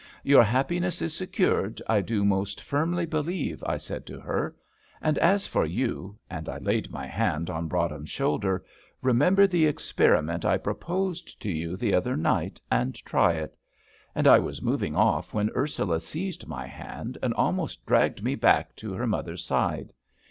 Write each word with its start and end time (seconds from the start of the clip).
"Your 0.23 0.41
happiness 0.43 0.99
is 1.03 1.15
secured, 1.15 1.79
I 1.87 2.01
do 2.01 2.25
most 2.25 2.59
firmly 2.59 3.05
believe," 3.05 3.63
I 3.67 3.77
said 3.77 4.07
to 4.07 4.19
her; 4.19 4.55
"and 4.99 5.19
as 5.19 5.45
for 5.45 5.63
you," 5.63 6.17
and 6.27 6.49
I 6.49 6.57
laid 6.57 6.89
my 6.89 7.05
hand 7.05 7.51
on 7.51 7.67
Broadhem's 7.67 8.09
shoulder, 8.09 8.65
"remember 9.03 9.45
the 9.45 9.67
experiment 9.67 10.43
I 10.43 10.57
proposed 10.57 11.39
to 11.43 11.51
you 11.51 11.77
the 11.77 11.93
other 11.93 12.15
night, 12.17 12.59
and 12.71 12.95
try 12.95 13.33
it;" 13.33 13.55
and 14.15 14.27
I 14.27 14.39
was 14.39 14.59
moving 14.63 14.95
off 14.95 15.35
when 15.35 15.51
Ursula 15.55 15.99
seized 15.99 16.47
my 16.47 16.65
hand, 16.65 17.19
and 17.21 17.35
almost 17.35 17.85
dragged 17.85 18.23
me 18.23 18.33
back 18.33 18.75
to 18.77 18.95
her 18.95 19.05
mother's 19.05 19.45
side. 19.45 19.93